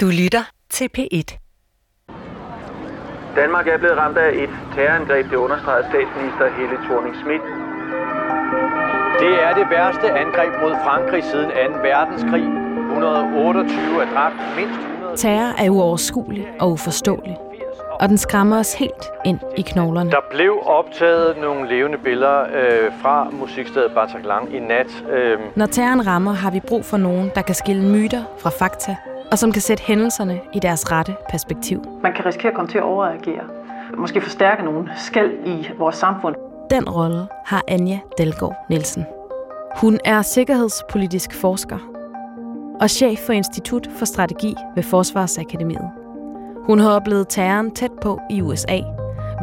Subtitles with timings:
[0.00, 1.28] Du lytter til P1.
[3.36, 7.42] Danmark er blevet ramt af et terrorangreb, det understreger statsminister Helle thorning Schmidt.
[9.22, 11.54] Det er det værste angreb mod Frankrig siden 2.
[11.88, 12.44] verdenskrig.
[12.88, 15.16] 128 er dræbt, mindst 100...
[15.16, 17.36] Terror er uoverskuelig og uforståelig,
[18.00, 20.10] og den skræmmer os helt ind i knoglerne.
[20.10, 25.04] Der blev optaget nogle levende billeder øh, fra musikstedet Bataclan i nat.
[25.12, 28.96] Øh, Når terroren rammer, har vi brug for nogen, der kan skille myter fra fakta,
[29.30, 31.82] og som kan sætte hændelserne i deres rette perspektiv.
[32.02, 33.44] Man kan risikere at komme til at overreagere.
[33.96, 36.34] Måske forstærke nogle skæld i vores samfund.
[36.70, 39.06] Den rolle har Anja Dalgaard Nielsen.
[39.76, 41.78] Hun er sikkerhedspolitisk forsker
[42.80, 45.90] og chef for Institut for Strategi ved Forsvarsakademiet.
[46.66, 48.78] Hun har oplevet terroren tæt på i USA,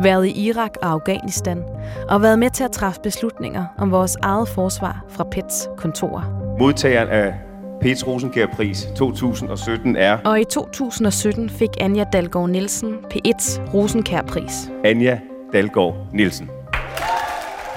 [0.04, 1.64] været i Irak og Afghanistan
[2.10, 6.56] og været med til at træffe beslutninger om vores eget forsvar fra PETs kontorer.
[6.60, 7.45] Modtageren af
[7.86, 14.72] Pets Rosenkjær-pris 2017 er Og i 2017 fik Anja Dalgaard Nielsen P1's Rosenkjær-pris.
[14.84, 15.20] Anja
[15.54, 16.50] Dalgaard Nielsen.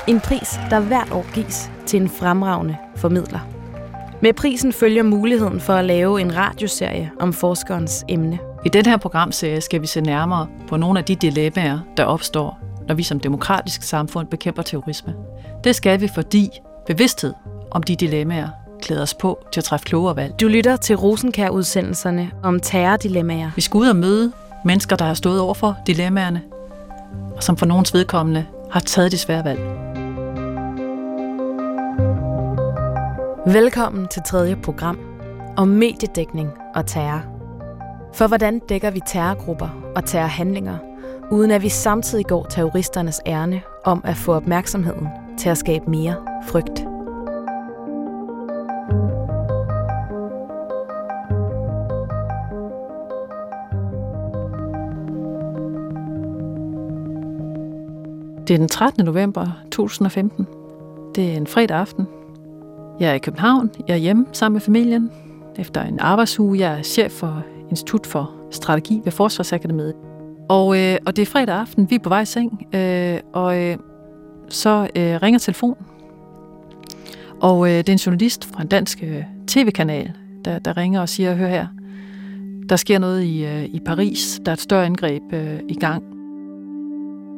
[0.06, 3.48] En pris, der hvert år gives til en fremragende formidler.
[4.22, 8.38] Med prisen følger muligheden for at lave en radioserie om forskerens emne.
[8.66, 12.58] I den her programserie skal vi se nærmere på nogle af de dilemmaer, der opstår,
[12.86, 15.14] når vi som demokratisk samfund bekæmper terrorisme.
[15.64, 16.50] Det skal vi, fordi
[16.86, 17.34] bevidsthed
[17.70, 18.48] om de dilemmaer
[18.82, 20.40] klæder os på til at træffe klogere valg.
[20.40, 23.50] Du lytter til Rosenkær-udsendelserne om terrordilemmaer.
[23.56, 24.32] Vi skal ud og møde
[24.64, 26.42] mennesker, der har stået over for dilemmaerne,
[27.36, 29.60] og som for nogens vedkommende har taget de svære valg.
[33.46, 34.98] Velkommen til tredje program
[35.56, 37.22] om mediedækning og terror.
[38.14, 40.78] For hvordan dækker vi terrorgrupper og terrorhandlinger,
[41.30, 46.14] uden at vi samtidig går terroristernes ærne om at få opmærksomheden til at skabe mere
[46.48, 46.87] frygt?
[58.48, 59.04] Det er den 13.
[59.04, 60.46] november 2015.
[61.14, 62.06] Det er en fredag aften.
[63.00, 63.70] Jeg er i København.
[63.88, 65.10] Jeg er hjemme sammen med familien.
[65.56, 66.58] Efter en arbejdsuge.
[66.58, 69.94] Jeg er chef for Institut for Strategi ved Forsvarsakademiet.
[70.48, 71.90] Og, øh, og det er fredag aften.
[71.90, 72.66] Vi er på vej i seng.
[72.74, 73.76] Øh, og øh,
[74.48, 75.86] så øh, ringer telefonen.
[77.40, 80.12] Og øh, det er en journalist fra en dansk øh, tv-kanal,
[80.44, 81.66] der, der ringer og siger, hør her,
[82.68, 84.40] der sker noget i, øh, i Paris.
[84.44, 86.04] Der er et større angreb øh, i gang.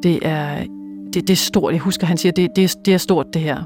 [0.03, 0.65] Det er,
[1.15, 1.73] det, det er stort.
[1.73, 3.63] Jeg husker, han siger, det, det, er, det er stort, det her.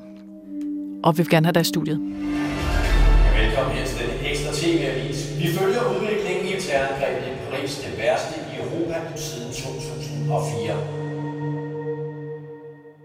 [1.03, 1.99] Og vi vil gerne have dig i studiet.
[1.99, 5.38] Velkommen her til denne ekstra TV-avis.
[5.38, 10.77] Vi følger udviklingen i terrorangrebet i Paris, det værste i Europa siden 2004.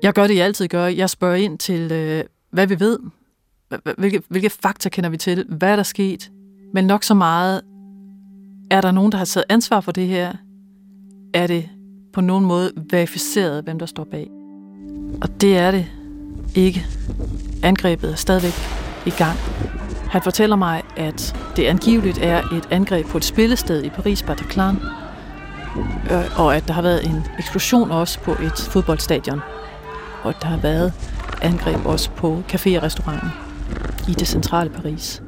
[0.03, 0.85] Jeg gør det, jeg altid gør.
[0.85, 2.99] Jeg spørger ind til, øh, hvad vi ved.
[3.97, 5.45] Hvilke, hvilke fakta kender vi til?
[5.49, 6.31] Hvad er der sket?
[6.73, 7.61] Men nok så meget,
[8.71, 10.33] er der nogen, der har taget ansvar for det her?
[11.33, 11.69] Er det
[12.13, 14.27] på nogen måde verificeret, hvem der står bag?
[15.21, 15.85] Og det er det
[16.55, 16.85] ikke.
[17.63, 18.53] Angrebet er stadigvæk
[19.05, 19.37] i gang.
[20.09, 24.75] Han fortæller mig, at det angiveligt er et angreb på et spillested i Paris Bataclan,
[26.11, 29.39] øh, og at der har været en eksplosion også på et fodboldstadion,
[30.23, 30.93] og at der har været
[31.41, 33.29] angreb også på café og restauranter
[34.09, 35.21] i det centrale Paris.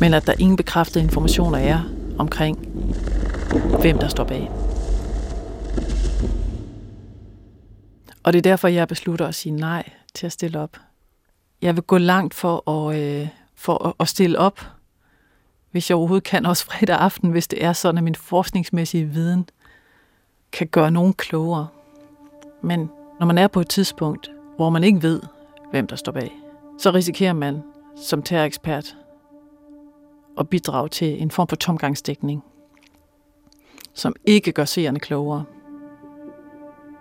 [0.00, 1.80] Men at der ingen bekræftede informationer er
[2.18, 2.58] omkring,
[3.80, 4.50] hvem der står bag.
[8.22, 10.76] Og det er derfor, jeg beslutter at sige nej til at stille op.
[11.62, 14.60] Jeg vil gå langt for at, øh, for at, stille op,
[15.70, 19.48] hvis jeg overhovedet kan, også fredag aften, hvis det er sådan, at min forskningsmæssige viden
[20.52, 21.66] kan gøre nogen klogere.
[22.62, 22.90] Men
[23.20, 25.20] når man er på et tidspunkt, hvor man ikke ved,
[25.70, 26.32] hvem der står bag,
[26.78, 27.62] så risikerer man
[27.96, 28.96] som terrorekspert
[30.38, 32.44] at bidrage til en form for tomgangsdækning,
[33.94, 35.44] som ikke gør seerne klogere,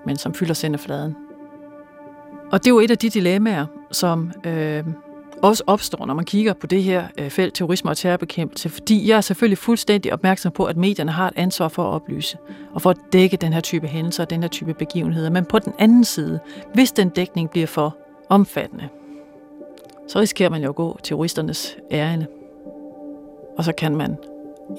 [0.05, 1.15] men som fylder sendefladen.
[2.51, 4.83] Og det er jo et af de dilemmaer, som øh,
[5.41, 9.17] også opstår, når man kigger på det her øh, felt terrorisme og terrorbekæmpelse, fordi jeg
[9.17, 12.38] er selvfølgelig fuldstændig opmærksom på, at medierne har et ansvar for at oplyse,
[12.73, 15.29] og for at dække den her type hændelser og den her type begivenheder.
[15.29, 16.39] Men på den anden side,
[16.73, 17.97] hvis den dækning bliver for
[18.29, 18.89] omfattende,
[20.07, 22.27] så risikerer man jo at gå terroristernes ærende.
[23.57, 24.18] Og så kan man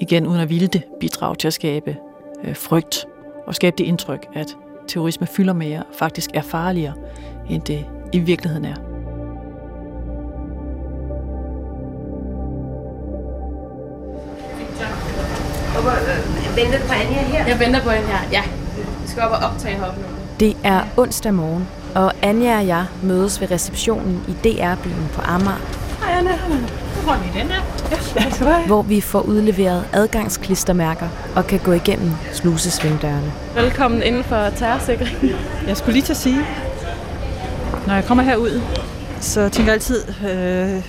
[0.01, 1.97] igen uden at ville det bidrage til at skabe
[2.43, 3.05] øh, frygt
[3.47, 4.55] og skabe det indtryk, at
[4.87, 6.93] terrorisme fylder mere og faktisk er farligere,
[7.49, 8.75] end det i virkeligheden er.
[16.55, 17.47] Venter på Anja her?
[17.47, 18.29] Jeg venter på hende her.
[18.31, 18.43] Ja.
[19.01, 20.07] Vi skal op og optage heroppe nu.
[20.39, 25.57] Det er onsdag morgen, og Anja og jeg mødes ved receptionen i DR-byen på Amager.
[26.03, 26.31] Hej Anna.
[26.31, 27.61] Får vi den her.
[27.91, 27.97] Ja.
[28.67, 33.31] Hvor vi får udleveret adgangsklistermærker og kan gå igennem slusesvingdørene.
[33.55, 35.17] Velkommen inden for terrorsikring.
[35.67, 36.39] Jeg skulle lige til at sige,
[37.87, 38.61] når jeg kommer herud,
[39.19, 40.83] så tænker jeg altid øh,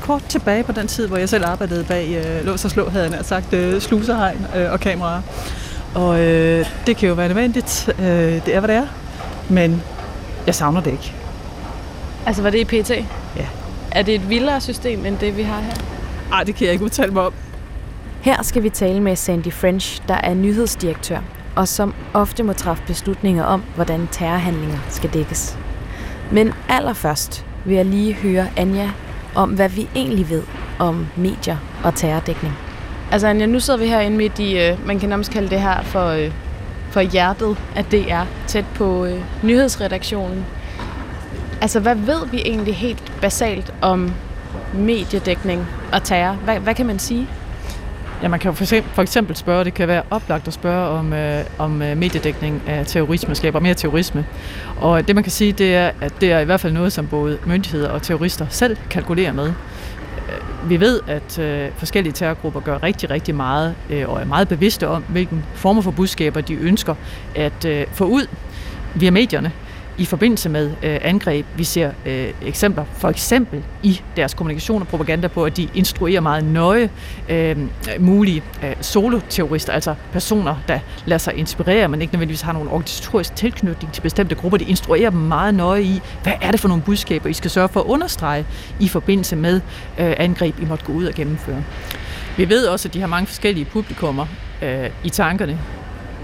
[0.00, 3.16] kort tilbage på den tid, hvor jeg selv arbejdede bag øh, lås og slå, havde
[3.16, 5.22] jeg sagt, øh, slusehegn øh, og kameraer.
[5.94, 7.94] Og øh, det kan jo være nødvendigt.
[7.98, 8.06] Øh,
[8.46, 8.86] det er, hvad det er.
[9.48, 9.82] Men
[10.46, 11.12] jeg savner det ikke.
[12.26, 12.90] Altså, var det i PT?
[12.90, 13.46] Ja.
[13.90, 15.97] Er det et vildere system, end det, vi har her?
[16.30, 17.32] Nej, det kan jeg ikke udtale mig om.
[18.20, 21.18] Her skal vi tale med Sandy French, der er nyhedsdirektør,
[21.56, 25.58] og som ofte må træffe beslutninger om, hvordan terrorhandlinger skal dækkes.
[26.32, 28.90] Men allerførst vil jeg lige høre Anja
[29.34, 30.42] om, hvad vi egentlig ved
[30.78, 32.54] om medier og terrordækning.
[33.12, 35.82] Altså Anja, nu sidder vi herinde midt i, øh, man kan nærmest kalde det her
[35.82, 36.32] for, øh,
[36.90, 40.44] for hjertet af DR, tæt på øh, nyhedsredaktionen.
[41.60, 44.12] Altså, hvad ved vi egentlig helt basalt om
[44.74, 46.32] mediedækning og terror?
[46.34, 47.28] Hvad, hvad kan man sige?
[48.22, 51.12] Ja, man kan for eksempel, for eksempel spørge, det kan være oplagt at spørge om,
[51.12, 54.26] øh, om øh, mediedækning af terrorisme, skaber mere terrorisme.
[54.80, 57.06] Og det man kan sige, det er, at det er i hvert fald noget, som
[57.06, 59.46] både myndigheder og terrorister selv kalkulerer med.
[59.46, 64.48] Øh, vi ved, at øh, forskellige terrorgrupper gør rigtig, rigtig meget øh, og er meget
[64.48, 66.94] bevidste om, hvilken former for budskaber de ønsker
[67.34, 68.26] at øh, få ud
[68.94, 69.52] via medierne
[69.98, 71.46] i forbindelse med øh, angreb.
[71.56, 76.20] Vi ser øh, eksempler, for eksempel i deres kommunikation og propaganda på, at de instruerer
[76.20, 76.90] meget nøje
[77.28, 77.56] øh,
[77.98, 83.36] mulige øh, soloterrorister, altså personer, der lader sig inspirere, men ikke nødvendigvis har nogen organisatorisk
[83.36, 84.58] tilknytning til bestemte grupper.
[84.58, 87.68] De instruerer dem meget nøje i, hvad er det for nogle budskaber, I skal sørge
[87.68, 88.46] for at understrege
[88.80, 89.60] i forbindelse med
[89.98, 91.64] øh, angreb, I måtte gå ud og gennemføre.
[92.36, 94.26] Vi ved også, at de har mange forskellige publikummer
[94.62, 95.58] øh, i tankerne.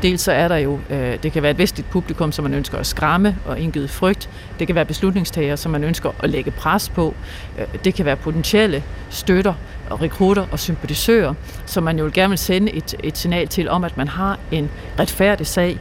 [0.04, 2.78] Dels så er der jo, øh, det kan være et vestligt publikum, som man ønsker
[2.78, 4.30] at skræmme og indgive frygt.
[4.58, 7.14] Det kan være beslutningstagere, som man ønsker at lægge pres på.
[7.58, 9.54] Øh, det kan være potentielle støtter
[9.90, 11.34] og rekrutter og sympatisører,
[11.66, 14.70] som man jo gerne vil sende et, et signal til om, at man har en
[14.98, 15.78] retfærdig sag,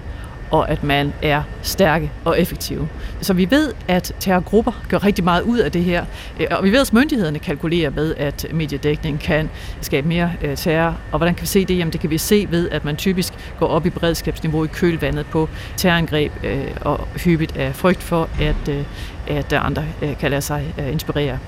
[0.53, 2.89] og at man er stærke og effektive.
[3.21, 6.05] Så vi ved, at terrorgrupper gør rigtig meget ud af det her,
[6.39, 9.49] øh, og vi ved, at myndighederne kalkulerer med, at mediedækning kan
[9.81, 10.97] skabe mere øh, terror.
[11.11, 11.77] Og hvordan kan vi se det?
[11.77, 15.25] Jamen det kan vi se ved, at man typisk går op i beredskabsniveau i kølvandet
[15.25, 18.85] på terrorangreb øh, og hyppigt af frygt for, at,
[19.27, 19.85] at andre
[20.19, 21.39] kan lade sig inspirere.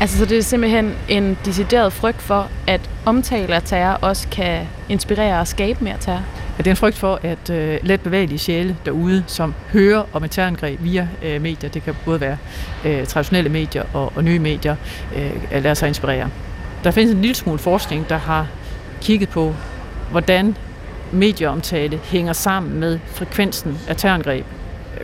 [0.00, 4.66] Altså, så det er simpelthen en decideret frygt for, at omtale af terror også kan
[4.88, 6.45] inspirere og skabe mere terror?
[6.58, 10.24] Ja, det er en frygt for, at øh, let bevægelige sjæle derude, som hører om
[10.24, 12.36] et terrorangreb via øh, medier, det kan både være
[12.84, 14.76] øh, traditionelle medier og, og nye medier,
[15.16, 16.30] øh, lader sig inspirere.
[16.84, 18.46] Der findes en lille smule forskning, der har
[19.00, 19.54] kigget på,
[20.10, 20.56] hvordan
[21.12, 24.44] medieomtale hænger sammen med frekvensen af terrorangreb.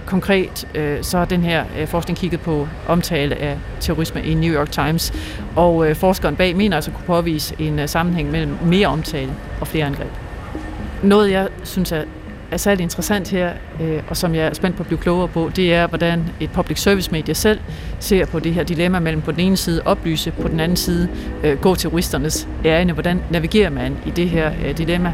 [0.06, 4.54] Konkret øh, så har den her øh, forskning kigget på omtale af terrorisme i New
[4.54, 5.12] York Times,
[5.56, 9.66] og øh, forskeren bag mener altså kunne påvise en øh, sammenhæng mellem mere omtale og
[9.66, 10.10] flere angreb.
[11.02, 12.04] Noget, jeg synes er,
[12.50, 15.50] er særlig interessant her, øh, og som jeg er spændt på at blive klogere på,
[15.56, 17.58] det er, hvordan et public service medie selv
[17.98, 21.08] ser på det her dilemma mellem på den ene side oplyse, på den anden side
[21.44, 22.92] øh, gå terroristernes ærende.
[22.92, 25.12] Hvordan navigerer man i det her øh, dilemma?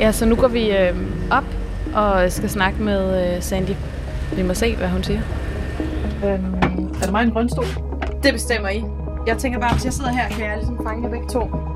[0.00, 0.96] Ja, så nu går vi øh,
[1.30, 1.44] op
[1.94, 3.70] og skal snakke med øh, Sandy.
[4.36, 5.20] Vi må se, hvad hun siger.
[6.24, 6.54] Øhm,
[6.94, 7.64] er det mig en grøn stol?
[8.22, 8.84] Det bestemmer I.
[9.26, 11.71] Jeg tænker bare, hvis jeg sidder her, kan jeg ligesom fange jer begge to.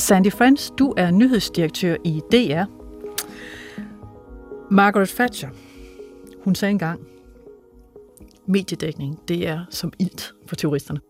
[0.00, 2.64] Sandy Friends, du er nyhedsdirektør i DR.
[4.70, 5.48] Margaret Thatcher,
[6.44, 7.00] hun sagde engang,
[8.48, 11.00] mediedækning, det er som ilt for terroristerne.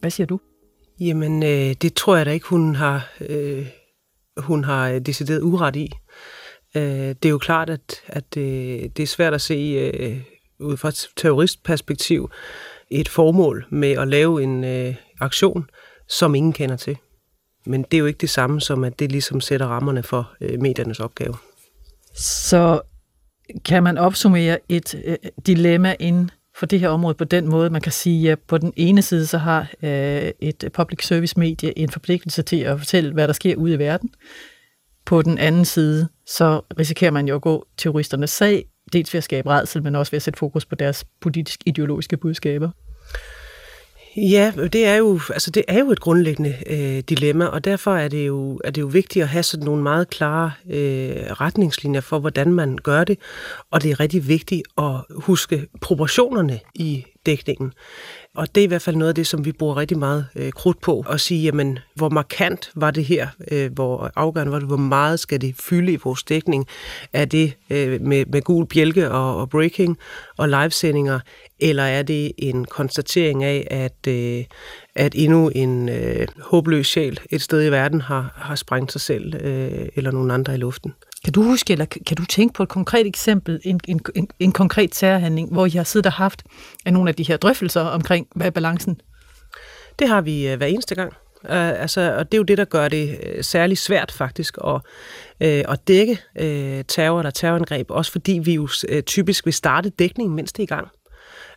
[0.00, 0.40] Hvad siger du?
[1.00, 3.66] Jamen, øh, det tror jeg da ikke, hun har, øh,
[4.36, 5.90] hun har decideret uret i.
[6.76, 8.44] Øh, det er jo klart, at, at øh,
[8.96, 10.20] det er svært at se øh,
[10.60, 12.30] ud fra et terroristperspektiv
[12.90, 15.70] et formål med at lave en øh, aktion,
[16.08, 16.96] som ingen kender til.
[17.66, 20.60] Men det er jo ikke det samme som, at det ligesom sætter rammerne for øh,
[20.60, 21.34] mediernes opgave.
[22.16, 22.80] Så
[23.64, 25.16] kan man opsummere et øh,
[25.46, 28.72] dilemma inden for det her område på den måde, man kan sige, at på den
[28.76, 33.26] ene side så har øh, et public service medie en forpligtelse til at fortælle, hvad
[33.26, 34.10] der sker ude i verden.
[35.06, 39.24] På den anden side, så risikerer man jo at gå terroristernes sag, dels ved at
[39.24, 42.70] skabe redsel, men også ved at sætte fokus på deres politisk-ideologiske budskaber.
[44.16, 48.08] Ja, det er jo, altså det er jo et grundlæggende øh, dilemma, og derfor er
[48.08, 52.18] det, jo, er det jo vigtigt at have sådan nogle meget klare øh, retningslinjer for,
[52.18, 53.18] hvordan man gør det,
[53.70, 57.72] og det er rigtig vigtigt at huske proportionerne i dækningen.
[58.36, 60.52] Og det er i hvert fald noget af det, som vi bruger rigtig meget øh,
[60.52, 61.04] krudt på.
[61.10, 63.28] At sige, jamen, hvor markant var det her?
[63.50, 64.68] Øh, hvor afgørende var det?
[64.68, 66.66] Hvor meget skal det fylde i vores dækning?
[67.12, 69.98] Er det øh, med, med gul bjælke og, og breaking
[70.36, 71.20] og livesendinger?
[71.60, 74.44] Eller er det en konstatering af, at, øh,
[74.94, 79.34] at endnu en øh, håbløs sjæl et sted i verden har, har sprængt sig selv
[79.34, 80.92] øh, eller nogen andre i luften?
[81.24, 84.52] Kan du huske, eller kan du tænke på et konkret eksempel, en, en, en, en
[84.52, 86.42] konkret særhandling, hvor I har siddet og haft
[86.86, 89.00] øh, nogle af de her drøftelser omkring, hvad er balancen?
[89.98, 91.12] Det har vi uh, hver eneste gang.
[91.42, 94.74] Uh, altså, og det er jo det, der gør det uh, særlig svært faktisk at,
[94.74, 99.88] uh, at dække uh, terror eller terrorangreb, også fordi vi jo uh, typisk vil starte
[99.88, 100.88] dækningen, mens det er i gang.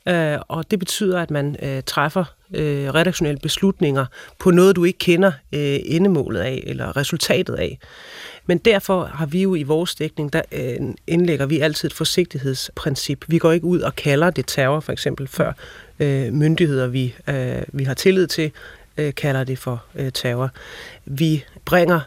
[0.07, 4.05] Øh, og det betyder, at man øh, træffer øh, redaktionelle beslutninger
[4.39, 7.79] på noget, du ikke kender øh, endemålet af, eller resultatet af.
[8.45, 10.75] Men derfor har vi jo i vores dækning, der øh,
[11.07, 13.25] indlægger vi altid et forsigtighedsprincip.
[13.27, 15.53] Vi går ikke ud og kalder det terror, for eksempel, før
[15.99, 18.51] øh, myndigheder, vi, øh, vi har tillid til,
[18.97, 20.49] øh, kalder det for øh, terror.
[21.05, 21.99] Vi bringer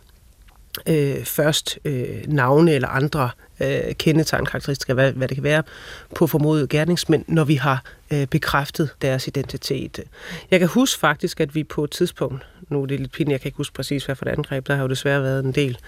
[0.87, 3.30] øh, først øh, navne eller andre
[3.61, 5.62] øh, kendetegn, karakteristikker, hvad, hvad det kan være,
[6.14, 10.00] på formodet gerningsmænd, når vi har øh, bekræftet deres identitet.
[10.50, 13.40] Jeg kan huske faktisk, at vi på et tidspunkt, nu er det lidt pinligt, jeg
[13.40, 15.79] kan ikke huske præcis, hvad for et angreb, der har jo desværre været en del,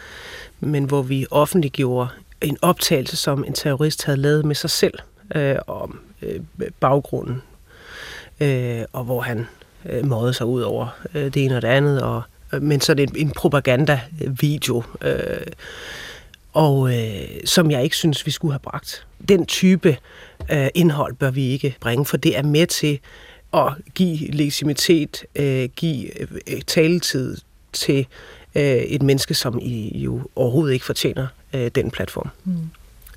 [0.61, 2.09] men hvor vi offentliggjorde
[2.41, 4.99] en optagelse, som en terrorist havde lavet med sig selv
[5.35, 6.41] øh, om øh,
[6.81, 7.43] baggrunden,
[8.41, 9.47] øh, og hvor han
[9.87, 13.09] øh, måede sig ud over øh, det ene og det andet, og, øh, men sådan
[13.09, 15.47] en, en propaganda-video, øh,
[16.53, 19.07] og øh, som jeg ikke synes, vi skulle have bragt.
[19.29, 19.97] Den type
[20.53, 23.01] øh, indhold bør vi ikke bringe, for det er med til
[23.55, 27.37] at give legitimitet, øh, give øh, taletid
[27.73, 28.07] til
[28.55, 32.29] øh, et menneske, som I jo overhovedet ikke fortjener øh, den platform.
[32.45, 32.53] Mm.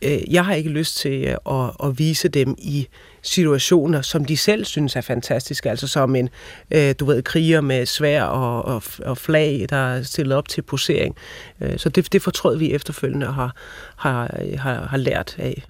[0.06, 2.88] Øh, jeg har ikke lyst til øh, at, at vise dem i
[3.22, 6.30] situationer, som de selv synes er fantastiske, altså som en,
[6.72, 10.62] øh, du ved, kriger med svær og, og, og flag, der er stillet op til
[10.62, 11.16] posering.
[11.62, 13.56] Øh, så det, det fortrød vi efterfølgende har,
[13.96, 15.64] har, har, har lært af.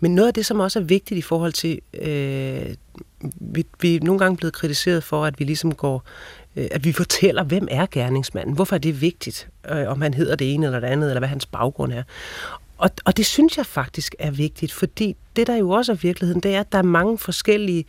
[0.00, 2.74] Men noget af det, som også er vigtigt i forhold til, øh,
[3.40, 6.04] vi, vi er nogle gange blevet kritiseret for, at vi ligesom går
[6.56, 8.54] øh, at vi fortæller, hvem er gerningsmanden?
[8.54, 9.48] Hvorfor er det vigtigt?
[9.70, 12.02] Øh, om han hedder det ene eller det andet, eller hvad hans baggrund er.
[12.80, 16.42] Og, og det synes jeg faktisk er vigtigt, fordi det der jo også er virkeligheden,
[16.42, 17.84] det er, at der er mange forskellige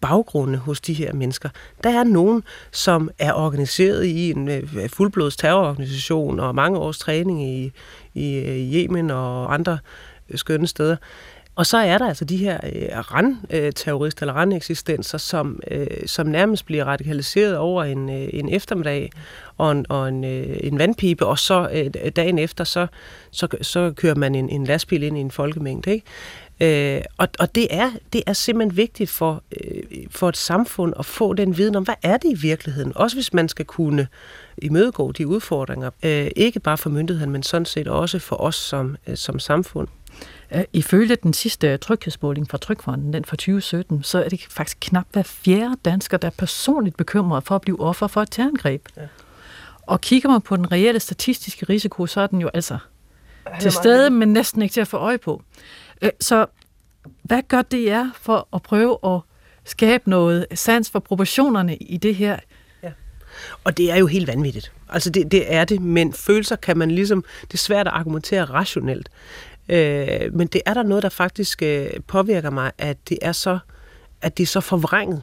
[0.00, 1.48] baggrunde hos de her mennesker.
[1.84, 7.42] Der er nogen, som er organiseret i en øh, fuldblods terrororganisation og mange års træning
[7.42, 7.72] i,
[8.14, 9.78] i, i Yemen og andre
[10.34, 10.96] skønne steder.
[11.54, 16.66] Og så er der altså de her øh, randterrorister eller randeksistenser, som, øh, som nærmest
[16.66, 19.10] bliver radikaliseret over en, øh, en eftermiddag
[19.58, 22.86] og en, og en, øh, en vandpipe, og så øh, dagen efter, så,
[23.30, 25.90] så, så kører man en, en lastbil ind i en folkemængde.
[25.90, 26.96] Ikke?
[26.96, 31.06] Øh, og og det, er, det er simpelthen vigtigt for, øh, for et samfund at
[31.06, 32.92] få den viden om, hvad er det i virkeligheden?
[32.94, 34.06] Også hvis man skal kunne
[34.58, 35.90] imødegå de udfordringer.
[36.02, 39.88] Øh, ikke bare for myndigheden, men sådan set også for os som, øh, som samfund.
[40.54, 45.06] Øh, ifølge den sidste tryghedsmåling fra Trykfonden, den fra 2017, så er det faktisk knap
[45.12, 48.88] hver fjerde dansker, der er personligt bekymret for at blive offer for et terrorangreb.
[48.96, 49.02] Ja.
[49.82, 52.78] Og kigger man på den reelle statistiske risiko, så er den jo altså
[53.60, 55.42] til stede, men næsten ikke til at få øje på.
[56.02, 56.46] Øh, så
[57.22, 59.20] hvad gør det er for at prøve at
[59.64, 62.38] skabe noget sans for proportionerne i det her?
[62.82, 62.90] Ja.
[63.64, 64.72] Og det er jo helt vanvittigt.
[64.88, 68.44] Altså det, det er det, men følelser kan man ligesom, det er svært at argumentere
[68.44, 69.08] rationelt.
[69.68, 73.58] Øh, men det er der noget, der faktisk øh, påvirker mig, at det er så,
[74.22, 75.22] at det er så forvrænget.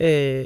[0.00, 0.44] Øh,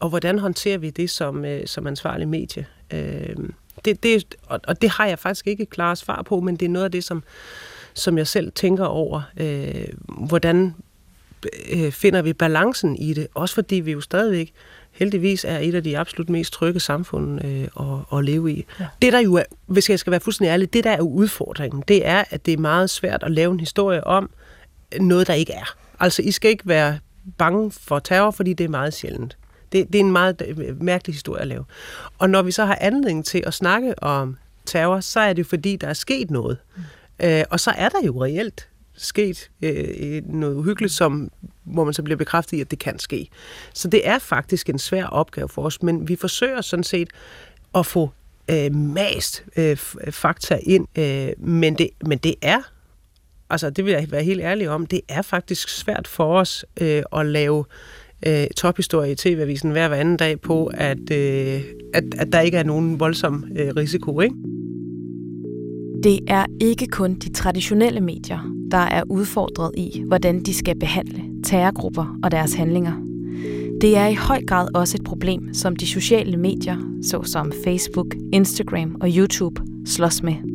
[0.00, 2.66] og hvordan håndterer vi det som, øh, som ansvarlig medie?
[2.92, 3.36] Øh,
[3.84, 6.66] det, det, og, og det har jeg faktisk ikke et klart svar på, men det
[6.66, 7.22] er noget af det, som,
[7.94, 9.22] som jeg selv tænker over.
[9.36, 10.74] Øh, hvordan
[11.72, 13.26] øh, finder vi balancen i det?
[13.34, 14.52] Også fordi vi jo stadigvæk
[14.94, 18.64] heldigvis er et af de absolut mest trygge samfund øh, at, at leve i.
[18.80, 18.86] Ja.
[19.02, 22.06] Det der jo er, hvis jeg skal være fuldstændig ærlig, det der er udfordringen, det
[22.06, 24.30] er, at det er meget svært at lave en historie om
[25.00, 25.76] noget, der ikke er.
[26.00, 26.98] Altså, I skal ikke være
[27.38, 29.36] bange for terror, fordi det er meget sjældent.
[29.72, 31.64] Det, det er en meget øh, mærkelig historie at lave.
[32.18, 34.36] Og når vi så har anledning til at snakke om
[34.66, 36.58] terror, så er det fordi, der er sket noget.
[36.76, 36.82] Mm.
[37.26, 41.30] Øh, og så er der jo reelt sket øh, øh, noget uhyggeligt, som,
[41.64, 43.28] hvor man så bliver bekræftet i, at det kan ske.
[43.74, 47.08] Så det er faktisk en svær opgave for os, men vi forsøger sådan set
[47.74, 48.10] at få
[48.50, 49.76] øh, mast øh,
[50.10, 52.60] fakta ind, øh, men, det, men det er,
[53.50, 57.02] altså det vil jeg være helt ærlig om, det er faktisk svært for os øh,
[57.16, 57.64] at lave
[58.26, 61.62] øh, tophistorie i TV-avisen hver, hver anden dag på, at, øh,
[61.94, 64.34] at, at der ikke er nogen voldsom øh, risiko, ikke?
[66.02, 71.22] Det er ikke kun de traditionelle medier, der er udfordret i, hvordan de skal behandle
[71.44, 72.92] terrorgrupper og deres handlinger.
[73.80, 78.96] Det er i høj grad også et problem, som de sociale medier, såsom Facebook, Instagram
[79.00, 80.53] og YouTube, slås med.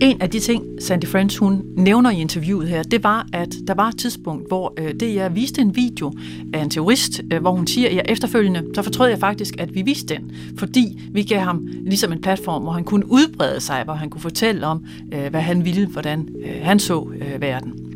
[0.00, 3.74] En af de ting, Sandy French hun nævner i interviewet her, det var, at der
[3.74, 6.12] var et tidspunkt, hvor øh, det jeg viste en video
[6.54, 9.74] af en terrorist, øh, hvor hun siger, at jeg efterfølgende, så fortrød jeg faktisk, at
[9.74, 13.84] vi viste den, fordi vi gav ham ligesom en platform, hvor han kunne udbrede sig,
[13.84, 17.87] hvor han kunne fortælle om, øh, hvad han ville, hvordan øh, han så øh, verden.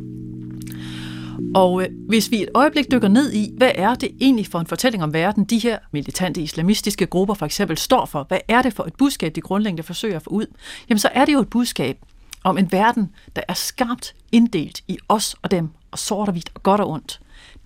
[1.54, 4.66] Og øh, hvis vi et øjeblik dykker ned i, hvad er det egentlig for en
[4.66, 8.72] fortælling om verden, de her militante islamistiske grupper for eksempel står for, hvad er det
[8.72, 10.46] for et budskab, de grundlæggende forsøger at få ud,
[10.88, 11.98] jamen så er det jo et budskab
[12.44, 16.50] om en verden, der er skarpt inddelt i os og dem, og sort og hvidt
[16.54, 17.20] og godt og ondt.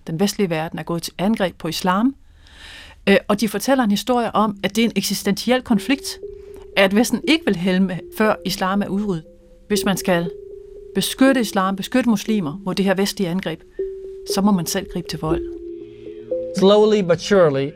[0.07, 2.15] Den vestlige verden er gået til angreb på islam,
[3.09, 6.19] øh, og de fortæller en historie om, at det er en eksistentiel konflikt,
[6.77, 9.23] at Vesten ikke vil helme, før islam er udryddet.
[9.67, 10.29] Hvis man skal
[10.97, 13.59] beskytte islam, beskytte muslimer mod det her vestlige angreb,
[14.33, 15.41] så må man selv gribe til vold.
[16.57, 17.69] Slowly but surely,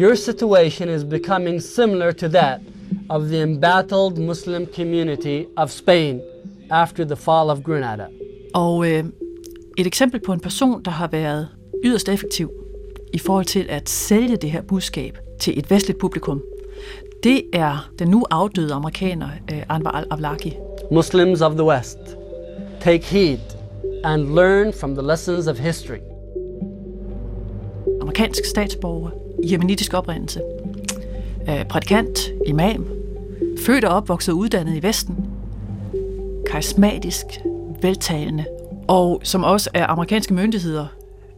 [0.00, 2.60] your situation is becoming similar to that
[3.08, 6.20] of the embattled Muslim community of Spain
[6.70, 8.06] after the fall of Granada.
[8.54, 9.04] Og øh,
[9.78, 11.48] et eksempel på en person, der har været
[11.84, 12.50] yderst effektiv
[13.12, 16.42] i forhold til at sælge det her budskab til et vestligt publikum,
[17.22, 20.56] det er den nu afdøde amerikaner øh, Anwar al-Awlaki.
[20.90, 22.17] Muslims of the West,
[22.80, 23.40] take heed
[24.04, 26.00] and learn from the lessons of history.
[28.00, 29.10] Amerikansk statsborger,
[29.50, 30.42] jemenitisk oprindelse,
[31.48, 32.86] øh, prædikant, imam,
[33.66, 35.16] født og opvokset og uddannet i Vesten,
[36.50, 37.24] karismatisk,
[37.82, 38.44] veltalende,
[38.88, 40.86] og som også er amerikanske myndigheder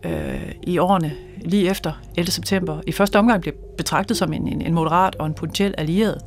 [0.05, 2.31] øh, i årene lige efter 11.
[2.31, 6.23] september i første omgang blev betragtet som en, en, en moderat og en potentiel allieret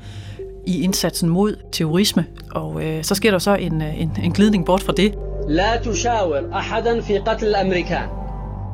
[0.66, 2.24] i indsatsen mod terrorisme.
[2.50, 5.14] Og øh, så sker der så en, en, en glidning bort fra det.
[5.48, 8.08] لا تشاور أحدا في قتل الأمريكان.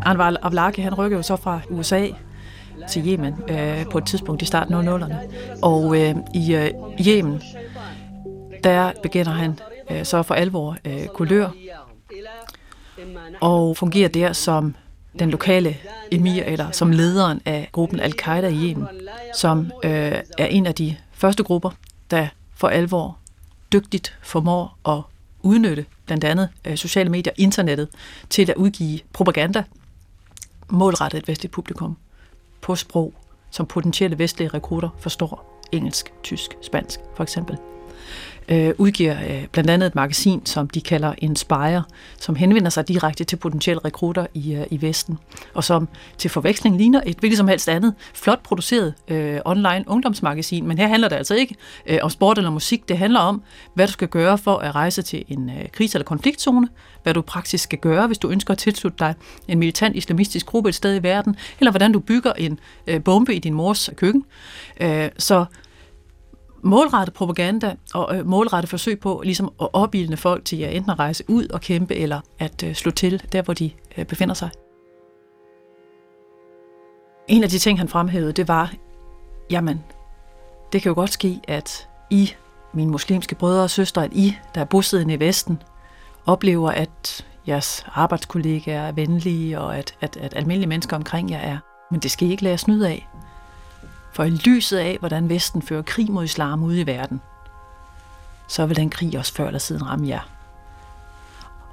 [0.06, 2.06] Anwar Avlaki, han rykker jo så fra USA
[2.88, 5.14] til Yemen øh, på et tidspunkt i starten af 00'erne.
[5.62, 6.70] Og øh, i øh,
[7.08, 7.42] Yemen,
[8.64, 9.58] der begynder han
[9.90, 11.48] øh, så for alvor øh, kulør
[13.40, 14.74] og fungerer der som
[15.18, 15.76] den lokale
[16.12, 18.86] emir, eller som lederen af gruppen Al-Qaida i Yemen,
[19.34, 21.69] som øh, er en af de første grupper,
[22.11, 23.17] der for alvor
[23.73, 25.01] dygtigt formår at
[25.41, 27.89] udnytte blandt andet øh, sociale medier, internettet,
[28.29, 29.63] til at udgive propaganda
[30.69, 31.97] målrettet et vestligt publikum
[32.61, 33.13] på sprog,
[33.51, 37.57] som potentielle vestlige rekrutter forstår engelsk, tysk, spansk for eksempel
[38.49, 41.83] øh, udgiver øh, blandt andet et magasin, som de kalder Inspire,
[42.19, 45.19] som henvender sig direkte til potentielle rekrutter i, øh, i Vesten,
[45.53, 50.67] og som til forveksling ligner et hvilket som helst andet flot produceret øh, online ungdomsmagasin,
[50.67, 51.55] men her handler det altså ikke
[51.87, 53.41] øh, om sport eller musik, det handler om,
[53.73, 56.67] hvad du skal gøre for at rejse til en øh, kris- eller konfliktzone,
[57.03, 59.13] hvad du praktisk skal gøre, hvis du ønsker at tilslutte dig
[59.47, 63.35] en militant islamistisk gruppe et sted i verden, eller hvordan du bygger en øh, bombe
[63.35, 64.25] i din mors køkken.
[64.81, 65.45] Øh, så
[66.61, 70.99] målrettet propaganda og øh, målrettet forsøg på ligesom at opildne folk til at enten at
[70.99, 74.49] rejse ud og kæmpe, eller at øh, slå til der, hvor de øh, befinder sig.
[77.27, 78.73] En af de ting, han fremhævede, det var,
[79.51, 79.83] jamen,
[80.73, 82.33] det kan jo godt ske, at I,
[82.73, 85.61] mine muslimske brødre og søstre, at I, der er bosiddende i Vesten,
[86.25, 91.57] oplever, at jeres arbejdskollegaer er venlige, og at, at, at almindelige mennesker omkring jer er.
[91.91, 93.07] Men det skal I ikke lade jer snyde af.
[94.11, 97.21] For i lyset af, hvordan Vesten fører krig mod islam ude i verden,
[98.47, 100.29] så vil den krig også før eller siden ramme jer.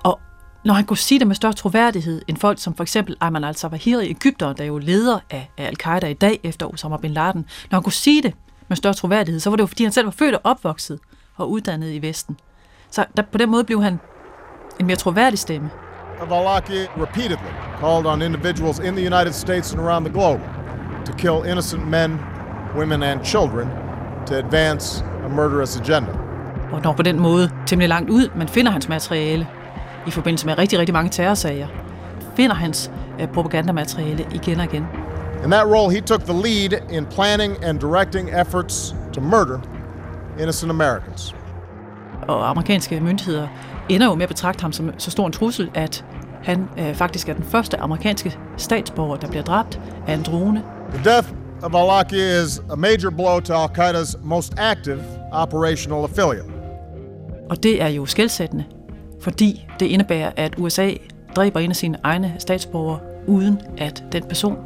[0.04, 0.20] Og
[0.64, 4.06] når han kunne sige det med større troværdighed end folk som for eksempel Ayman al-Zawahiri
[4.06, 7.76] i Ægypten, der er jo leder af, al-Qaida i dag efter Osama bin Laden, når
[7.76, 8.34] han kunne sige det
[8.68, 10.98] med større troværdighed, så var det jo fordi han selv var født og opvokset
[11.36, 12.36] og uddannet i Vesten.
[12.90, 14.00] Så der, på den måde blev han
[14.80, 15.70] en mere troværdig stemme.
[16.20, 20.55] Avalaki repeatedly called on individuals in the United States and around the globe
[21.06, 22.20] to kill innocent men,
[22.76, 23.68] women and children
[24.26, 26.12] to advance a murderous agenda.
[26.72, 29.48] Og når på den måde temmelig langt ud, man finder hans materiale
[30.06, 31.66] i forbindelse med rigtig, rigtig mange terrorsager,
[32.36, 32.90] finder hans
[33.22, 34.86] uh, propagandamateriale igen og igen.
[35.44, 39.58] In that role, he took the lead in planning and directing efforts to murder
[40.40, 41.34] innocent Americans.
[42.28, 43.48] Og amerikanske myndigheder
[43.88, 46.04] ender jo med at betragte ham som så stor en trussel, at
[46.42, 51.04] han øh, faktisk er den første amerikanske statsborger, der bliver dræbt af en drone The
[51.04, 51.28] death
[51.62, 56.52] of Alaki is a major blow to Al Qaeda's most active operational affiliate.
[57.50, 58.64] Og det er jo skældsættende,
[59.20, 60.90] fordi det indebærer, at USA
[61.36, 64.56] dræber en af sine egne statsborgere, uden at den person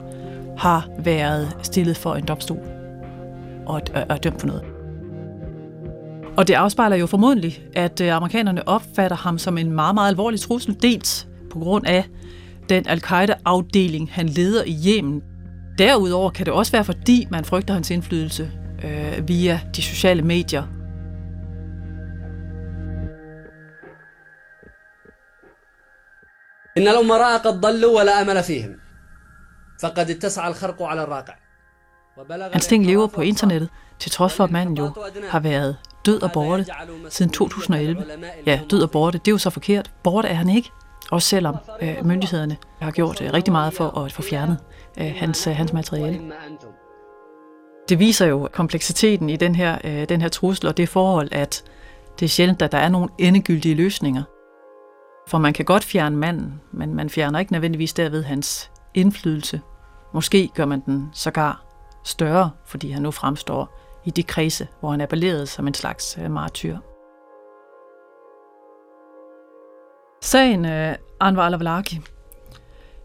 [0.59, 2.59] har været stillet for en domstol
[3.67, 4.63] og er dømt for noget.
[6.37, 10.41] Og det afspejler jo formodentlig, at øh, amerikanerne opfatter ham som en meget, meget alvorlig
[10.41, 12.05] trussel, dels på grund af
[12.69, 15.23] den al-Qaida-afdeling, han leder i Yemen,
[15.80, 18.52] derudover kan det også være, fordi man frygter hans indflydelse
[18.84, 20.64] øh, via de sociale medier.
[26.78, 28.80] إن الأمراء قد ضلوا ولا أمل فيهم
[29.82, 31.36] فقد اتسع الخرق على الراقع
[32.54, 34.92] Hans ting lever på internettet, til trods for, at manden jo
[35.30, 35.76] har været
[36.06, 36.66] død og borte
[37.10, 38.04] siden 2011.
[38.46, 39.92] Ja, død og borte, det er jo så forkert.
[40.04, 40.70] Borte er han ikke,
[41.11, 44.59] også selvom øh, myndighederne har gjort øh, rigtig meget for at få fjernet
[45.01, 46.21] øh, hans, øh, hans materiale.
[47.89, 51.65] Det viser jo kompleksiteten i den her, øh, den her trussel, og det forhold, at
[52.21, 54.23] det er sjældent, at der er nogle endegyldige løsninger.
[55.29, 59.61] For man kan godt fjerne manden, men man fjerner ikke nødvendigvis derved hans indflydelse.
[60.15, 61.65] Måske gør man den sågar
[62.05, 66.31] større, fordi han nu fremstår i de kredse, hvor han appellerede som en slags øh,
[66.31, 66.77] martyr.
[70.31, 72.01] Sagen af Anwar al-Awlaki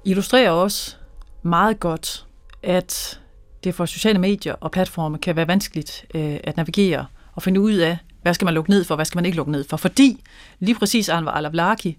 [0.05, 0.95] illustrerer også
[1.43, 2.25] meget godt,
[2.63, 3.19] at
[3.63, 7.73] det for sociale medier og platforme kan være vanskeligt øh, at navigere og finde ud
[7.73, 9.77] af, hvad skal man lukke ned for, hvad skal man ikke lukke ned for.
[9.77, 10.23] Fordi
[10.59, 11.97] lige præcis Anwar al-Awlaki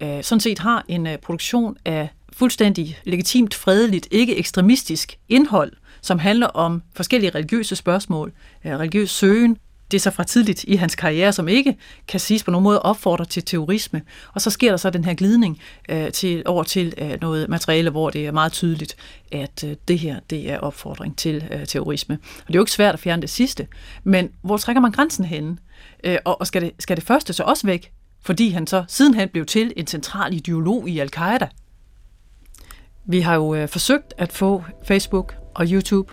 [0.00, 6.18] øh, sådan set har en øh, produktion af fuldstændig legitimt, fredeligt, ikke ekstremistisk indhold, som
[6.18, 8.32] handler om forskellige religiøse spørgsmål,
[8.64, 9.58] øh, religiøs søgen.
[9.90, 11.76] Det er så fra tidligt i hans karriere, som ikke
[12.08, 14.02] kan siges på nogen måde opfordrer til terrorisme.
[14.34, 17.90] Og så sker der så den her glidning øh, til, over til øh, noget materiale,
[17.90, 18.96] hvor det er meget tydeligt,
[19.32, 22.14] at øh, det her det er opfordring til øh, terrorisme.
[22.14, 23.66] Og det er jo ikke svært at fjerne det sidste,
[24.04, 25.56] men hvor trækker man grænsen henne?
[26.04, 27.92] Øh, og og skal, det, skal det første så også væk,
[28.22, 31.48] fordi han så sidenhen blev til en central ideolog i al-Qaida?
[33.06, 36.12] Vi har jo øh, forsøgt at få Facebook og YouTube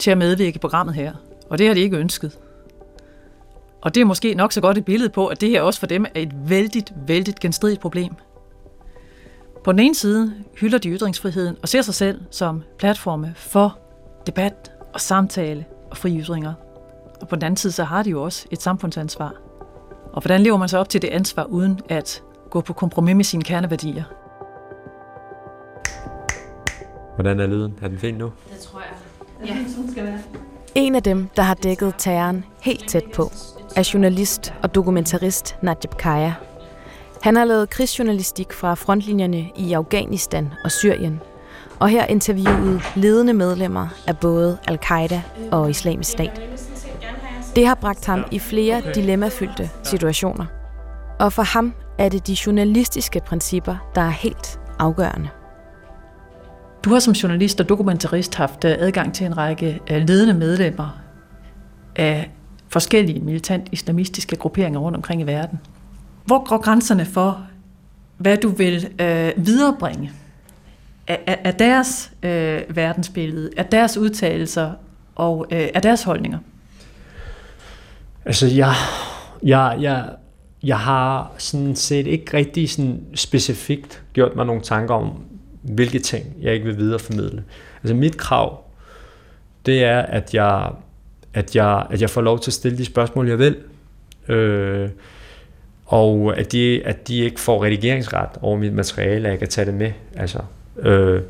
[0.00, 1.12] til at medvirke i programmet her,
[1.50, 2.38] og det har de ikke ønsket.
[3.80, 5.86] Og det er måske nok så godt et billede på, at det her også for
[5.86, 8.14] dem er et vældigt, vældigt genstridigt problem.
[9.64, 13.78] På den ene side hylder de ytringsfriheden og ser sig selv som platforme for
[14.26, 16.52] debat og samtale og fri ytringer.
[17.20, 19.34] Og på den anden side så har de jo også et samfundsansvar.
[20.12, 23.24] Og hvordan lever man så op til det ansvar uden at gå på kompromis med
[23.24, 24.04] sine kerneværdier?
[27.14, 27.78] Hvordan er lyden?
[27.82, 28.32] Er den fin nu?
[28.50, 29.48] Det tror jeg.
[29.48, 30.18] Ja, sådan skal være.
[30.74, 33.30] En af dem, der har dækket terroren helt tæt på,
[33.78, 36.32] er journalist og dokumentarist Najib Kaya.
[37.22, 41.20] Han har lavet krigsjournalistik fra frontlinjerne i Afghanistan og Syrien,
[41.78, 46.42] og her interviewet ledende medlemmer af både al-Qaida og islamisk stat.
[47.56, 50.46] Det har bragt ham i flere dilemmafyldte situationer.
[51.20, 55.28] Og for ham er det de journalistiske principper, der er helt afgørende.
[56.84, 60.98] Du har som journalist og dokumentarist haft øh, adgang til en række øh, ledende medlemmer
[61.96, 62.30] af
[62.68, 65.58] forskellige militant islamistiske grupperinger rundt omkring i verden.
[66.24, 67.46] Hvor går grænserne for,
[68.16, 70.10] hvad du vil øh, viderebringe
[71.06, 74.72] af, af, deres øh, verdensbillede, af deres udtalelser
[75.14, 76.38] og øh, af deres holdninger?
[78.24, 78.74] Altså, jeg,
[79.42, 80.04] jeg, jeg,
[80.62, 85.22] jeg har sådan set ikke rigtig sådan specifikt gjort mig nogle tanker om,
[85.62, 87.44] hvilke ting jeg ikke vil videreformidle.
[87.82, 88.64] Altså mit krav,
[89.66, 90.70] det er, at jeg,
[91.34, 93.56] at jeg, at jeg får lov til at stille de spørgsmål, jeg vil.
[94.28, 94.88] Øh,
[95.86, 99.66] og at de, at de ikke får redigeringsret over mit materiale, at jeg kan tage
[99.66, 99.92] det med.
[100.16, 100.38] Altså,
[100.78, 101.22] øh,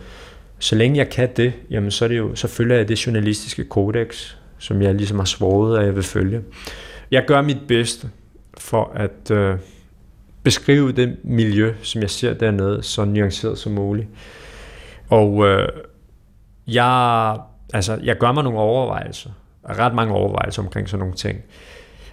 [0.59, 3.65] så længe jeg kan det, jamen så, er det jo, så følger jeg det journalistiske
[3.65, 6.43] kodex, som jeg ligesom har svoret, at jeg vil følge.
[7.11, 8.11] Jeg gør mit bedste
[8.59, 9.59] for at øh,
[10.43, 14.09] beskrive det miljø, som jeg ser dernede, så nuanceret som muligt.
[15.09, 15.69] Og øh,
[16.67, 17.37] jeg,
[17.73, 19.31] altså, jeg gør mig nogle overvejelser,
[19.69, 21.41] ret mange overvejelser omkring sådan nogle ting.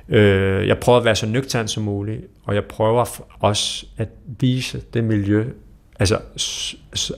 [0.09, 3.05] Øh, jeg prøver at være så nøgtern som muligt, og jeg prøver
[3.39, 5.45] også at vise det miljø,
[5.99, 7.13] altså så,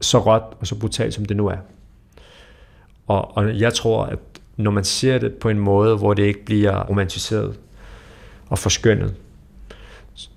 [0.00, 1.56] så råt og så brutalt som det nu er.
[3.06, 4.18] Og, og jeg tror, at
[4.56, 7.58] når man ser det på en måde, hvor det ikke bliver romantiseret
[8.48, 9.14] og forskønnet,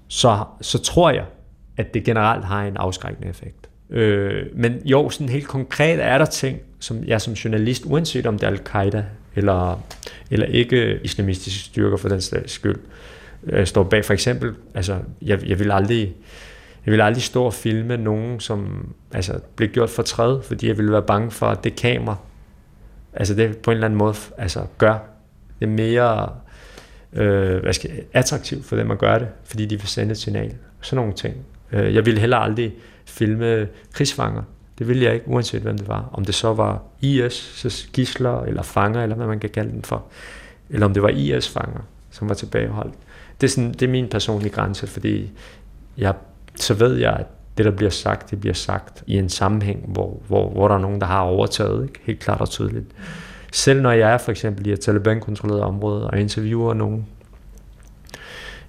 [0.07, 1.25] så, så tror jeg,
[1.77, 3.69] at det generelt har en afskrækkende effekt.
[3.89, 8.39] Øh, men jo, sådan helt konkret er der ting, som jeg som journalist, uanset om
[8.39, 9.03] det er al-Qaida
[9.39, 9.83] eller,
[10.31, 12.79] eller ikke islamistiske styrker for den slags skyld,
[13.43, 14.05] øh, står bag.
[14.05, 16.15] For eksempel, altså, jeg, jeg vil aldrig
[16.85, 20.77] jeg vil aldrig stå og filme nogen, som altså, bliver gjort for træd, fordi jeg
[20.77, 22.15] ville være bange for, at det kamera,
[23.13, 24.97] altså det på en eller anden måde altså, gør
[25.59, 26.29] det mere
[27.13, 30.55] øh, hvad skal, attraktivt for dem at gøre det, fordi de vil sende et signal.
[30.81, 31.35] Sådan nogle ting.
[31.71, 32.73] Øh, jeg ville heller aldrig
[33.05, 34.43] filme krigsfanger.
[34.79, 36.09] Det ville jeg ikke, uanset hvem det var.
[36.13, 40.03] Om det så var IS, gisler eller fanger, eller hvad man kan kalde dem for.
[40.69, 42.93] Eller om det var IS-fanger, som var tilbageholdt.
[43.41, 45.31] Det er, sådan, det er min personlige grænse, fordi
[45.97, 46.13] jeg,
[46.55, 47.25] så ved jeg, at
[47.57, 50.79] det, der bliver sagt, det bliver sagt i en sammenhæng, hvor, hvor, hvor der er
[50.79, 51.99] nogen, der har overtaget, ikke?
[52.03, 52.85] helt klart og tydeligt.
[53.51, 57.07] Selv når jeg er for eksempel i et Taliban-kontrolleret område og interviewer nogen,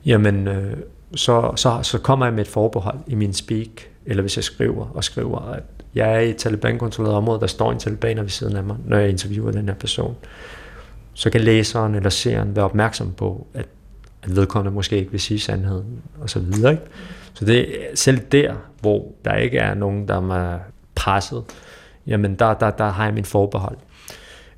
[0.06, 0.76] jamen, øh,
[1.14, 3.68] så, så, så kommer jeg med et forbehold i min speak,
[4.06, 7.72] eller hvis jeg skriver og skriver, at jeg er i et Taliban-kontrolleret område, der står
[7.72, 10.16] en talibaner ved siden af mig, når jeg interviewer den her person.
[11.14, 13.66] Så kan læseren eller seeren være opmærksom på, at,
[14.22, 16.72] at vedkommende måske ikke vil sige sandheden, og så videre.
[16.72, 16.84] Ikke?
[17.34, 20.58] Så det er selv der, hvor der ikke er nogen, der er
[20.94, 21.44] presset,
[22.06, 23.76] jamen der, der, der har jeg min forbehold.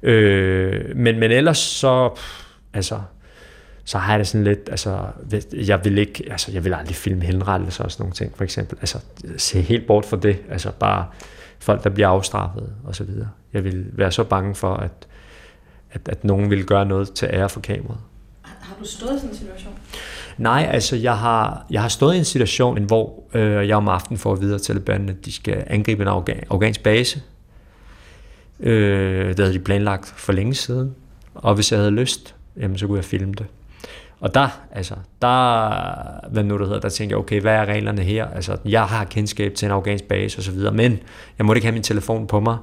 [0.02, 2.10] Øh, men, men ellers så,
[2.74, 3.00] altså,
[3.84, 5.06] så har jeg det sådan lidt, altså,
[5.52, 8.78] jeg vil ikke, altså, jeg vil aldrig filme henrettelser og sådan nogle ting, for eksempel.
[8.80, 8.98] Altså,
[9.36, 11.06] se helt bort fra det, altså bare
[11.58, 13.28] folk, der bliver afstraffet og så videre.
[13.52, 15.06] Jeg vil være så bange for, at,
[15.90, 18.00] at, at nogen vil gøre noget til ære for kameraet.
[18.42, 19.72] Har du stået i sådan en situation?
[20.38, 24.18] Nej, altså jeg har, jeg har stået i en situation, hvor øh, jeg om aftenen
[24.18, 27.22] får videre til Taliban, at de skal angribe en afgan, afghansk base.
[28.60, 30.94] Øh, det havde de planlagt for længe siden.
[31.34, 33.46] Og hvis jeg havde lyst, jamen, så kunne jeg filme det.
[34.22, 38.02] Og der, altså, der, hvad nu det hedder, der tænkte jeg, okay, hvad er reglerne
[38.02, 38.26] her?
[38.26, 40.98] Altså, jeg har kendskab til en afghansk base og så videre, men
[41.38, 42.56] jeg måtte ikke have min telefon på mig.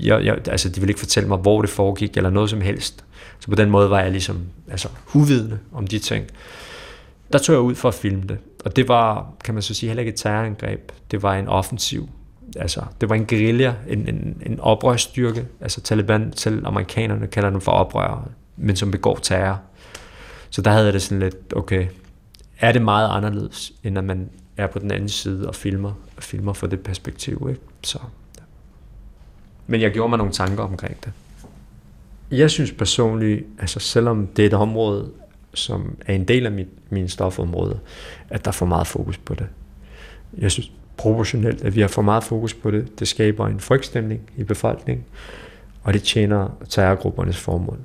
[0.00, 3.04] Jeg, jeg, altså, de ville ikke fortælle mig, hvor det foregik, eller noget som helst.
[3.40, 4.40] Så på den måde var jeg ligesom,
[4.70, 6.26] altså, uvidende om de ting.
[7.32, 8.38] Der tog jeg ud for at filme det.
[8.64, 10.92] Og det var, kan man så sige, heller ikke et terrorangreb.
[11.10, 12.08] Det var en offensiv.
[12.56, 15.46] Altså, det var en guerilla, en, en, en oprørsstyrke.
[15.60, 18.24] Altså, Taliban, selv amerikanerne kalder dem for oprørere,
[18.56, 19.60] men som begår terror.
[20.56, 21.86] Så der havde jeg det sådan lidt, okay,
[22.60, 26.22] er det meget anderledes, end at man er på den anden side og filmer, og
[26.22, 27.60] filmer fra det perspektiv, ikke?
[27.82, 27.98] Så,
[28.38, 28.42] ja.
[29.66, 31.12] Men jeg gjorde mig nogle tanker omkring det.
[32.30, 35.10] Jeg synes personligt, altså selvom det er et område,
[35.54, 37.78] som er en del af mit, min stofområde,
[38.28, 39.46] at der er for meget fokus på det.
[40.38, 42.98] Jeg synes proportionelt, at vi har for meget fokus på det.
[42.98, 45.04] Det skaber en frygtstemning i befolkningen,
[45.82, 47.78] og det tjener terrorgruppernes formål.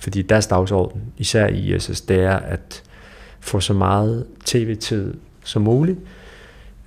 [0.00, 2.82] Fordi deres dagsorden, især i ISS, det er at
[3.40, 5.98] få så meget tv-tid som muligt.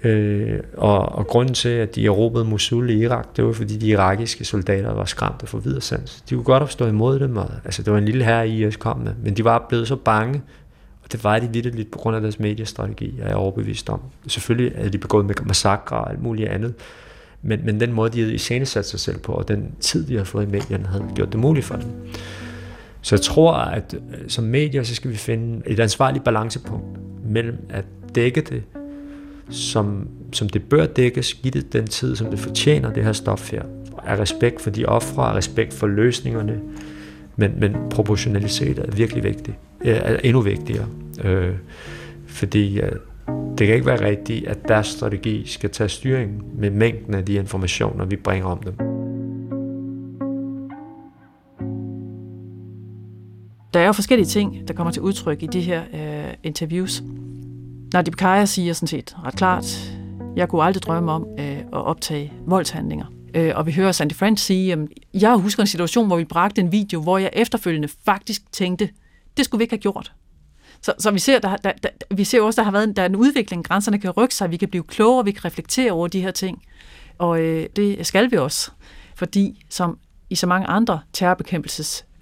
[0.04, 3.88] Øh, og, og grunden til, at de erobrede Mosul i Irak, det var fordi de
[3.88, 6.24] irakiske soldater var skræmt for videresans.
[6.30, 8.68] De kunne godt have stået imod dem, og, altså det var en lille herre i
[8.68, 10.42] IS kom med, men de var blevet så bange,
[11.04, 14.02] og det var de lidt på grund af deres mediestrategi, er jeg overbevist om.
[14.28, 16.74] Selvfølgelig havde de begået med massakre og alt muligt andet,
[17.42, 20.26] men, men den måde, de havde iscenesat sig selv på, og den tid, de havde
[20.26, 21.86] fået i medierne, havde gjort det muligt for dem.
[23.04, 26.86] Så jeg tror, at øh, som medier, så skal vi finde et ansvarligt balancepunkt
[27.26, 27.86] mellem at
[28.16, 28.64] dække det,
[29.50, 33.52] som, som det bør dækkes, give det den tid, som det fortjener, det her stof
[33.52, 33.64] her.
[34.06, 36.60] Af respekt for de ofre, af respekt for løsningerne,
[37.36, 39.58] men, men proportionalitet er virkelig vigtigt.
[39.86, 40.88] Øh, er endnu vigtigere.
[41.24, 41.54] Øh,
[42.28, 42.92] fordi øh,
[43.58, 47.34] det kan ikke være rigtigt, at deres strategi skal tage styringen med mængden af de
[47.34, 48.93] informationer, vi bringer om dem.
[53.74, 57.04] Der er jo forskellige ting, der kommer til udtryk i de her øh, interviews.
[57.94, 59.94] Nadib Kaya siger sådan set ret klart,
[60.36, 63.06] jeg kunne aldrig drømme om øh, at optage voldshandlinger.
[63.36, 64.80] Øh, og vi hører Sandy French sige, at
[65.14, 68.90] jeg husker en situation, hvor vi bragte en video, hvor jeg efterfølgende faktisk tænkte,
[69.38, 70.14] det skulle vi ikke have gjort.
[70.82, 73.02] Så, så vi, ser, der, der, der, vi ser også, der har været en, der
[73.02, 76.08] er en udvikling, grænserne kan rykke sig, vi kan blive klogere, vi kan reflektere over
[76.08, 76.64] de her ting.
[77.18, 78.72] Og øh, det skal vi også,
[79.16, 79.98] fordi som
[80.30, 81.00] i så mange andre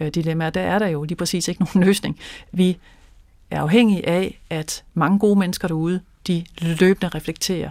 [0.09, 2.19] dilemmaer, der er der jo lige præcis ikke nogen løsning.
[2.51, 2.77] Vi
[3.51, 7.69] er afhængige af, at mange gode mennesker derude, de løbende reflekterer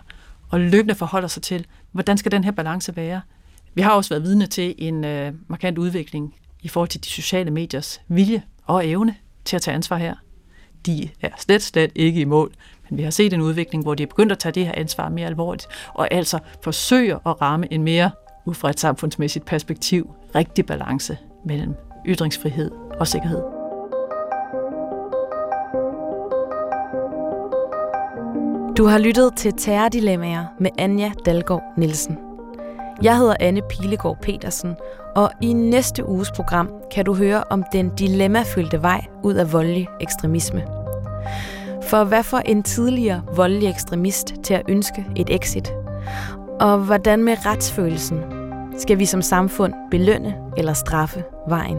[0.51, 3.21] og løbende forholder sig til, hvordan skal den her balance være.
[3.75, 7.51] Vi har også været vidne til en øh, markant udvikling i forhold til de sociale
[7.51, 9.15] mediers vilje og evne
[9.45, 10.15] til at tage ansvar her.
[10.87, 12.53] De er slet, slet ikke i mål,
[12.89, 15.09] men vi har set en udvikling, hvor de er begyndt at tage det her ansvar
[15.09, 18.11] mere alvorligt, og altså forsøger at ramme en mere
[18.45, 21.75] ud fra et samfundsmæssigt perspektiv rigtig balance mellem
[22.07, 23.43] ytringsfrihed og sikkerhed.
[28.77, 32.19] Du har lyttet til Terrordilemmaer med Anja Dalgaard Nielsen.
[33.03, 34.77] Jeg hedder Anne Pilegaard Petersen,
[35.17, 39.89] og i næste uges program kan du høre om den dilemmafyldte vej ud af voldelig
[40.01, 40.63] ekstremisme.
[41.83, 45.73] For hvad får en tidligere voldelig ekstremist til at ønske et exit?
[46.61, 48.21] Og hvordan med retsfølelsen?
[48.79, 51.79] Skal vi som samfund belønne eller straffe vejen